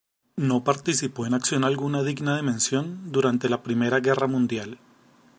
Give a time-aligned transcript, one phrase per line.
[0.37, 4.79] No participó en acción alguna digna de mención durante la Primera Guerra Mundial.